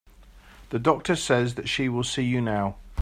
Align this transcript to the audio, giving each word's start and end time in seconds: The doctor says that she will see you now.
The 0.71 0.79
doctor 0.79 1.15
says 1.15 1.53
that 1.53 1.69
she 1.69 1.87
will 1.87 2.03
see 2.03 2.23
you 2.23 2.41
now. 2.41 2.77